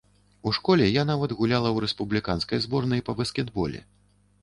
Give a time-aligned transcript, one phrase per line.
[0.47, 3.89] У школе я нават гуляла ў рэспубліканскай зборнай па баскетболе.